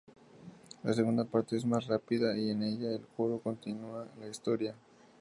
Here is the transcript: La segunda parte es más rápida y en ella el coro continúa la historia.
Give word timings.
La 0.81 0.93
segunda 0.93 1.25
parte 1.25 1.55
es 1.55 1.63
más 1.63 1.85
rápida 1.85 2.35
y 2.35 2.49
en 2.49 2.63
ella 2.63 2.89
el 2.91 3.05
coro 3.15 3.37
continúa 3.39 4.07
la 4.19 4.27
historia. 4.27 4.73